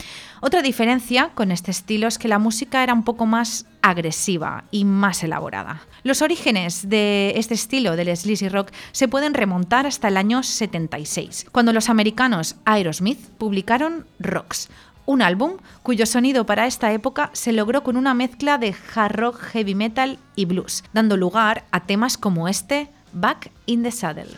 Otra 0.40 0.62
diferencia 0.62 1.30
con 1.34 1.52
este 1.52 1.70
estilo 1.70 2.08
es 2.08 2.18
que 2.18 2.28
la 2.28 2.38
música 2.38 2.82
era 2.82 2.94
un 2.94 3.04
poco 3.04 3.26
más 3.26 3.66
agresiva 3.82 4.64
y 4.70 4.84
más 4.84 5.22
elaborada. 5.22 5.82
Los 6.02 6.22
orígenes 6.22 6.88
de 6.88 7.34
este 7.36 7.54
estilo 7.54 7.96
del 7.96 8.14
sleazy 8.16 8.48
rock 8.48 8.70
se 8.92 9.08
pueden 9.08 9.34
remontar 9.34 9.86
hasta 9.86 10.08
el 10.08 10.16
año 10.16 10.42
76, 10.42 11.46
cuando 11.52 11.72
los 11.72 11.88
americanos 11.88 12.56
Aerosmith 12.64 13.20
publicaron 13.38 14.06
Rocks, 14.18 14.68
un 15.10 15.22
álbum 15.22 15.56
cuyo 15.82 16.06
sonido 16.06 16.46
para 16.46 16.66
esta 16.66 16.92
época 16.92 17.30
se 17.32 17.52
logró 17.52 17.82
con 17.82 17.96
una 17.96 18.14
mezcla 18.14 18.58
de 18.58 18.76
hard 18.94 19.16
rock, 19.16 19.40
heavy 19.40 19.74
metal 19.74 20.18
y 20.36 20.44
blues, 20.44 20.84
dando 20.92 21.16
lugar 21.16 21.64
a 21.72 21.80
temas 21.80 22.16
como 22.16 22.46
este, 22.46 22.90
Back 23.12 23.50
in 23.66 23.82
the 23.82 23.90
Saddle. 23.90 24.30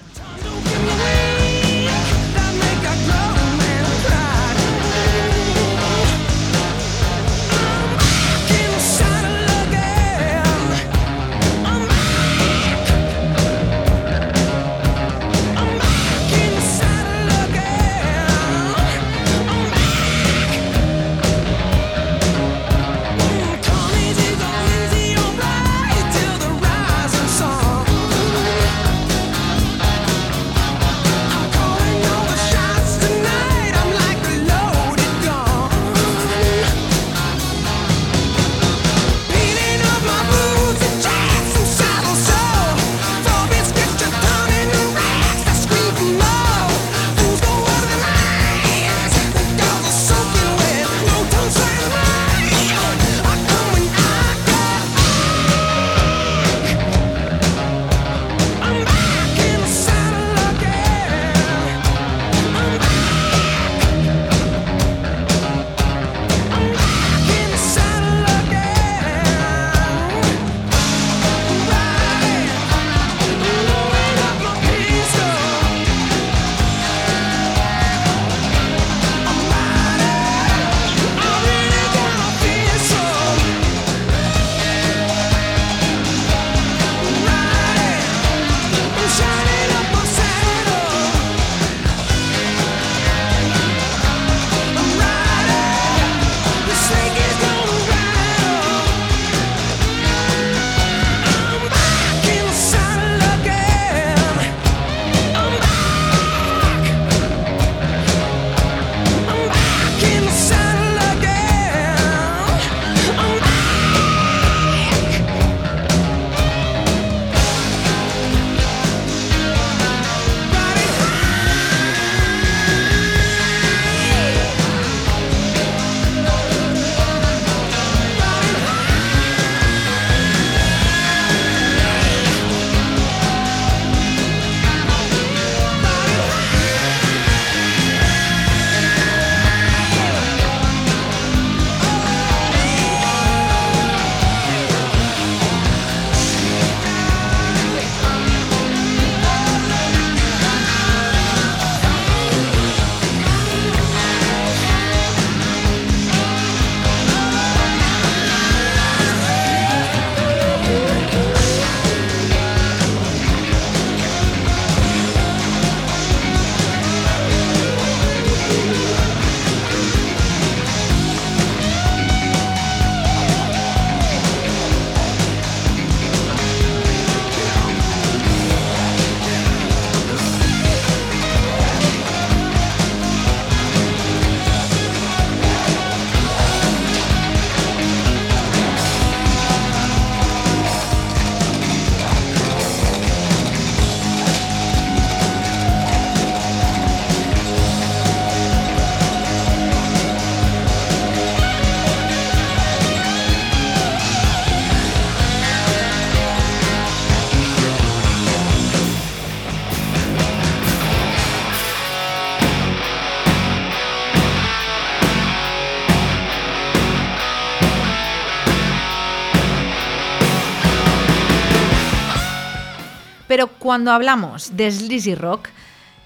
Cuando 223.73 223.93
hablamos 223.93 224.55
de 224.55 224.71
sleazy 224.71 225.15
rock, 225.15 225.49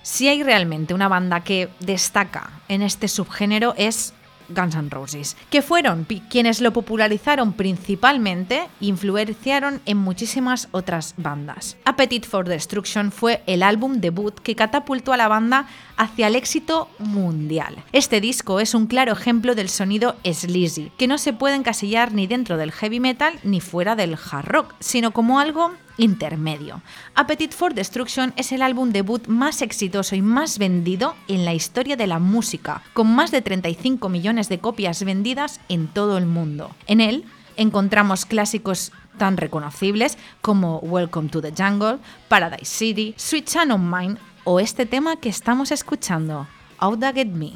si 0.03 0.29
hay 0.29 0.45
realmente 0.45 0.95
una 0.95 1.09
banda 1.09 1.43
que 1.43 1.69
destaca 1.81 2.61
en 2.69 2.81
este 2.81 3.09
subgénero 3.09 3.75
es 3.77 4.14
Guns 4.49 4.77
N' 4.77 4.89
Roses, 4.89 5.37
que 5.51 5.62
fueron 5.62 6.07
quienes 6.31 6.61
lo 6.61 6.73
popularizaron 6.73 7.55
principalmente 7.55 8.69
influenciaron 8.79 9.81
en 9.85 9.97
muchísimas 9.97 10.69
otras 10.71 11.14
bandas. 11.17 11.77
Appetite 11.85 12.29
for 12.29 12.49
Destruction 12.49 13.11
fue 13.11 13.43
el 13.49 13.64
álbum 13.64 13.95
debut 13.95 14.39
que 14.39 14.55
catapultó 14.55 15.12
a 15.12 15.17
la 15.17 15.27
banda 15.27 15.67
hacia 15.97 16.29
el 16.29 16.37
éxito 16.37 16.89
mundial. 17.01 17.83
Este 17.91 18.21
disco 18.21 18.61
es 18.61 18.75
un 18.75 18.87
claro 18.87 19.11
ejemplo 19.11 19.57
del 19.57 19.71
sonido 19.71 20.14
sleazy, 20.23 20.93
que 20.97 21.09
no 21.09 21.19
se 21.19 21.33
puede 21.33 21.57
encasillar 21.57 22.12
ni 22.12 22.29
dentro 22.29 22.59
del 22.59 22.71
heavy 22.71 23.01
metal 23.01 23.41
ni 23.43 23.61
fuera 23.61 23.97
del 23.97 24.14
hard 24.14 24.47
rock, 24.47 24.75
sino 24.79 25.11
como 25.11 25.41
algo 25.41 25.73
intermedio. 25.99 26.82
Appetite 27.14 27.55
for 27.55 27.74
Destruction 27.74 28.32
es 28.36 28.53
el 28.53 28.62
álbum 28.62 28.90
debut 28.90 29.26
más 29.26 29.62
exitoso 29.62 30.16
y 30.16 30.22
más 30.22 30.59
vendido 30.59 31.14
en 31.28 31.44
la 31.44 31.55
historia 31.55 31.97
de 31.97 32.07
la 32.07 32.18
música, 32.18 32.82
con 32.92 33.14
más 33.14 33.30
de 33.30 33.42
35 33.42 34.09
millones 34.09 34.49
de 34.49 34.59
copias 34.59 35.05
vendidas 35.05 35.61
en 35.68 35.88
todo 35.88 36.18
el 36.18 36.26
mundo. 36.26 36.70
En 36.86 37.01
él 37.01 37.24
encontramos 37.57 38.26
clásicos 38.26 38.92
tan 39.18 39.36
reconocibles 39.36 40.18
como 40.40 40.78
Welcome 40.78 41.28
to 41.30 41.40
the 41.40 41.53
Jungle, 41.57 41.99
Paradise 42.28 42.70
City, 42.70 43.14
Sweet 43.16 43.47
Chan 43.47 43.90
Mine 43.90 44.16
o 44.44 44.61
este 44.61 44.86
tema 44.86 45.16
que 45.16 45.28
estamos 45.28 45.72
escuchando, 45.72 46.47
Out 46.78 47.03
Get 47.14 47.28
Me. 47.28 47.53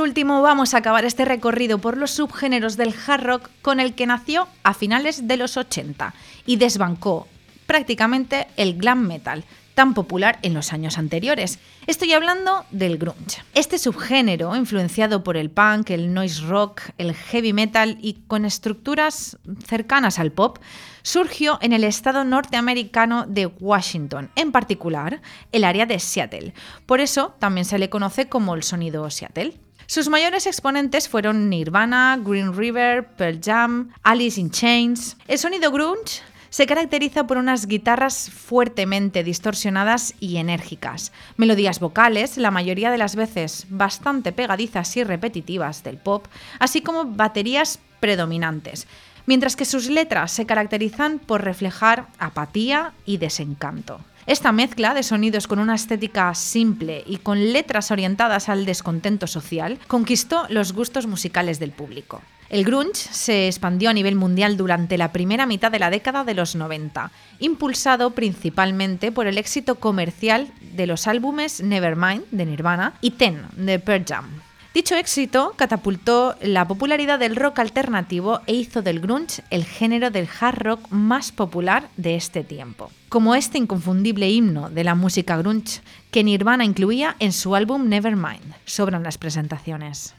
Por 0.00 0.08
último 0.08 0.40
vamos 0.40 0.72
a 0.72 0.78
acabar 0.78 1.04
este 1.04 1.26
recorrido 1.26 1.76
por 1.76 1.98
los 1.98 2.12
subgéneros 2.12 2.78
del 2.78 2.94
hard 3.06 3.22
rock 3.22 3.50
con 3.60 3.80
el 3.80 3.94
que 3.94 4.06
nació 4.06 4.48
a 4.62 4.72
finales 4.72 5.28
de 5.28 5.36
los 5.36 5.58
80 5.58 6.14
y 6.46 6.56
desbancó 6.56 7.28
prácticamente 7.66 8.46
el 8.56 8.78
glam 8.78 9.06
metal, 9.06 9.44
tan 9.74 9.92
popular 9.92 10.38
en 10.40 10.54
los 10.54 10.72
años 10.72 10.96
anteriores. 10.96 11.58
Estoy 11.86 12.14
hablando 12.14 12.64
del 12.70 12.96
grunge. 12.96 13.44
Este 13.52 13.78
subgénero, 13.78 14.56
influenciado 14.56 15.22
por 15.22 15.36
el 15.36 15.50
punk, 15.50 15.90
el 15.90 16.14
noise 16.14 16.46
rock, 16.46 16.80
el 16.96 17.12
heavy 17.12 17.52
metal 17.52 17.98
y 18.00 18.22
con 18.26 18.46
estructuras 18.46 19.36
cercanas 19.66 20.18
al 20.18 20.32
pop, 20.32 20.60
surgió 21.02 21.58
en 21.60 21.74
el 21.74 21.84
estado 21.84 22.24
norteamericano 22.24 23.26
de 23.26 23.44
Washington, 23.44 24.30
en 24.34 24.50
particular 24.50 25.20
el 25.52 25.64
área 25.64 25.84
de 25.84 25.98
Seattle. 25.98 26.54
Por 26.86 27.00
eso 27.00 27.34
también 27.38 27.66
se 27.66 27.78
le 27.78 27.90
conoce 27.90 28.30
como 28.30 28.54
el 28.54 28.62
sonido 28.62 29.10
Seattle. 29.10 29.60
Sus 29.86 30.08
mayores 30.08 30.46
exponentes 30.46 31.08
fueron 31.08 31.48
Nirvana, 31.48 32.18
Green 32.22 32.56
River, 32.56 33.06
Pearl 33.16 33.40
Jam, 33.42 33.90
Alice 34.02 34.40
in 34.40 34.50
Chains. 34.50 35.16
El 35.26 35.38
sonido 35.38 35.70
grunge 35.72 36.22
se 36.50 36.66
caracteriza 36.66 37.26
por 37.26 37.38
unas 37.38 37.66
guitarras 37.66 38.28
fuertemente 38.30 39.22
distorsionadas 39.22 40.14
y 40.20 40.36
enérgicas, 40.36 41.12
melodías 41.36 41.78
vocales, 41.78 42.36
la 42.36 42.50
mayoría 42.50 42.90
de 42.90 42.98
las 42.98 43.14
veces 43.16 43.66
bastante 43.70 44.32
pegadizas 44.32 44.96
y 44.96 45.04
repetitivas 45.04 45.84
del 45.84 45.96
pop, 45.96 46.26
así 46.58 46.82
como 46.82 47.04
baterías 47.04 47.78
predominantes, 48.00 48.88
mientras 49.26 49.54
que 49.54 49.64
sus 49.64 49.88
letras 49.88 50.32
se 50.32 50.46
caracterizan 50.46 51.20
por 51.20 51.44
reflejar 51.44 52.08
apatía 52.18 52.92
y 53.06 53.18
desencanto. 53.18 54.00
Esta 54.30 54.52
mezcla 54.52 54.94
de 54.94 55.02
sonidos 55.02 55.48
con 55.48 55.58
una 55.58 55.74
estética 55.74 56.32
simple 56.36 57.02
y 57.04 57.16
con 57.16 57.52
letras 57.52 57.90
orientadas 57.90 58.48
al 58.48 58.64
descontento 58.64 59.26
social 59.26 59.80
conquistó 59.88 60.46
los 60.50 60.72
gustos 60.72 61.08
musicales 61.08 61.58
del 61.58 61.72
público. 61.72 62.22
El 62.48 62.64
grunge 62.64 63.08
se 63.10 63.48
expandió 63.48 63.90
a 63.90 63.92
nivel 63.92 64.14
mundial 64.14 64.56
durante 64.56 64.98
la 64.98 65.10
primera 65.10 65.46
mitad 65.46 65.72
de 65.72 65.80
la 65.80 65.90
década 65.90 66.22
de 66.22 66.34
los 66.34 66.54
90, 66.54 67.10
impulsado 67.40 68.12
principalmente 68.12 69.10
por 69.10 69.26
el 69.26 69.36
éxito 69.36 69.74
comercial 69.80 70.52
de 70.60 70.86
los 70.86 71.08
álbumes 71.08 71.60
Nevermind 71.60 72.22
de 72.30 72.46
Nirvana 72.46 72.94
y 73.00 73.10
Ten 73.10 73.48
de 73.56 73.80
Pearl 73.80 74.04
Jam. 74.06 74.49
Dicho 74.72 74.94
éxito 74.94 75.54
catapultó 75.56 76.36
la 76.40 76.68
popularidad 76.68 77.18
del 77.18 77.34
rock 77.34 77.58
alternativo 77.58 78.40
e 78.46 78.54
hizo 78.54 78.82
del 78.82 79.00
grunge 79.00 79.42
el 79.50 79.64
género 79.64 80.12
del 80.12 80.28
hard 80.40 80.58
rock 80.58 80.88
más 80.90 81.32
popular 81.32 81.88
de 81.96 82.14
este 82.14 82.44
tiempo. 82.44 82.88
Como 83.08 83.34
este 83.34 83.58
inconfundible 83.58 84.30
himno 84.30 84.70
de 84.70 84.84
la 84.84 84.94
música 84.94 85.36
grunge 85.36 85.80
que 86.12 86.22
Nirvana 86.22 86.64
incluía 86.64 87.16
en 87.18 87.32
su 87.32 87.56
álbum 87.56 87.88
Nevermind. 87.88 88.54
Sobran 88.64 89.02
las 89.02 89.18
presentaciones. 89.18 90.14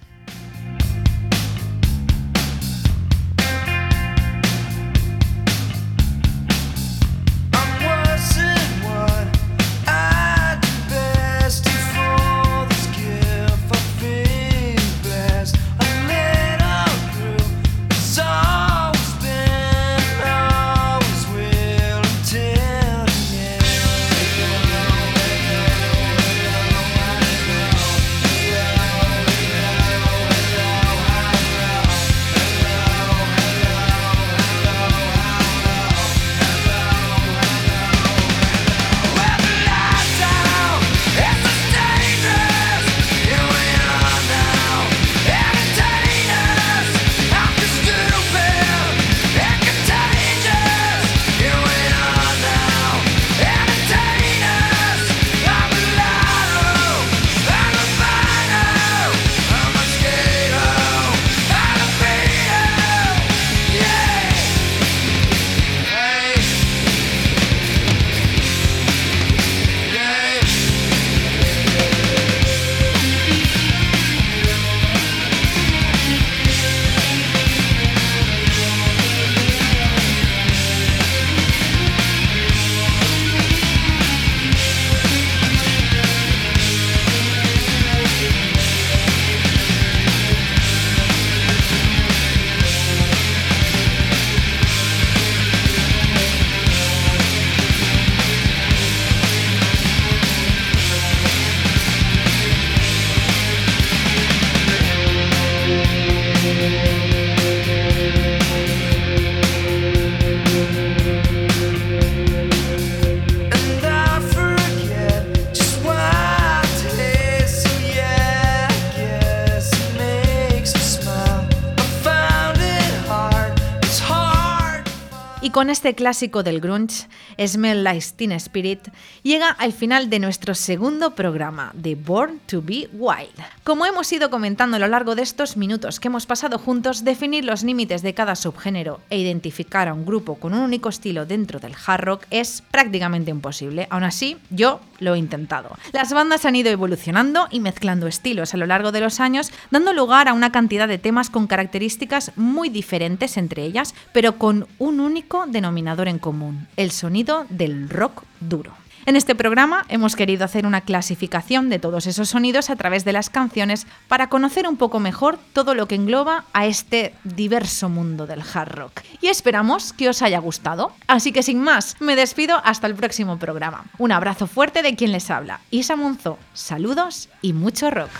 Con 125.61 125.69
este 125.69 125.93
clásico 125.93 126.41
del 126.41 126.59
grunge, 126.59 127.07
Smell 127.37 127.83
Like 127.83 128.03
Teen 128.15 128.31
Spirit, 128.31 128.87
llega 129.21 129.49
al 129.49 129.73
final 129.73 130.09
de 130.09 130.17
nuestro 130.17 130.55
segundo 130.55 131.13
programa 131.13 131.69
de 131.75 131.93
Born 131.93 132.39
to 132.47 132.63
Be 132.63 132.89
Wild. 132.91 133.29
Como 133.63 133.85
hemos 133.85 134.11
ido 134.11 134.31
comentando 134.31 134.77
a 134.77 134.79
lo 134.79 134.87
largo 134.87 135.13
de 135.13 135.21
estos 135.21 135.57
minutos 135.57 135.99
que 135.99 136.07
hemos 136.07 136.25
pasado 136.25 136.57
juntos, 136.57 137.03
definir 137.03 137.45
los 137.45 137.61
límites 137.61 138.01
de 138.01 138.15
cada 138.15 138.35
subgénero 138.35 139.01
e 139.11 139.19
identificar 139.19 139.87
a 139.87 139.93
un 139.93 140.03
grupo 140.03 140.39
con 140.39 140.55
un 140.55 140.61
único 140.61 140.89
estilo 140.89 141.27
dentro 141.27 141.59
del 141.59 141.75
hard 141.85 142.05
rock 142.05 142.25
es 142.31 142.63
prácticamente 142.71 143.29
imposible. 143.29 143.85
Aún 143.91 144.03
así, 144.03 144.37
yo 144.49 144.79
lo 145.01 145.17
intentado. 145.17 145.75
Las 145.91 146.13
bandas 146.13 146.45
han 146.45 146.55
ido 146.55 146.69
evolucionando 146.69 147.47
y 147.51 147.59
mezclando 147.59 148.07
estilos 148.07 148.53
a 148.53 148.57
lo 148.57 148.65
largo 148.65 148.93
de 148.93 149.01
los 149.01 149.19
años, 149.19 149.51
dando 149.71 149.91
lugar 149.91 150.29
a 150.29 150.33
una 150.33 150.53
cantidad 150.53 150.87
de 150.87 150.97
temas 150.97 151.29
con 151.29 151.47
características 151.47 152.31
muy 152.37 152.69
diferentes 152.69 153.35
entre 153.35 153.63
ellas, 153.63 153.93
pero 154.13 154.37
con 154.37 154.67
un 154.77 154.99
único 154.99 155.45
denominador 155.47 156.07
en 156.07 156.19
común, 156.19 156.67
el 156.77 156.91
sonido 156.91 157.45
del 157.49 157.89
rock 157.89 158.23
duro. 158.39 158.80
En 159.05 159.15
este 159.15 159.33
programa 159.33 159.83
hemos 159.89 160.15
querido 160.15 160.45
hacer 160.45 160.65
una 160.65 160.81
clasificación 160.81 161.69
de 161.69 161.79
todos 161.79 162.05
esos 162.05 162.29
sonidos 162.29 162.69
a 162.69 162.75
través 162.75 163.03
de 163.03 163.13
las 163.13 163.29
canciones 163.29 163.87
para 164.07 164.27
conocer 164.27 164.67
un 164.67 164.77
poco 164.77 164.99
mejor 164.99 165.39
todo 165.53 165.73
lo 165.73 165.87
que 165.87 165.95
engloba 165.95 166.45
a 166.53 166.67
este 166.67 167.15
diverso 167.23 167.89
mundo 167.89 168.27
del 168.27 168.41
hard 168.41 168.71
rock. 168.71 169.01
Y 169.19 169.27
esperamos 169.27 169.93
que 169.93 170.09
os 170.09 170.21
haya 170.21 170.39
gustado. 170.39 170.93
Así 171.07 171.31
que 171.31 171.41
sin 171.41 171.61
más, 171.61 171.95
me 171.99 172.15
despido 172.15 172.61
hasta 172.63 172.87
el 172.87 172.95
próximo 172.95 173.39
programa. 173.39 173.85
Un 173.97 174.11
abrazo 174.11 174.45
fuerte 174.45 174.83
de 174.83 174.95
quien 174.95 175.11
les 175.11 175.31
habla, 175.31 175.61
Isa 175.71 175.95
Monzó. 175.95 176.37
Saludos 176.53 177.29
y 177.41 177.53
mucho 177.53 177.89
rock. 177.89 178.11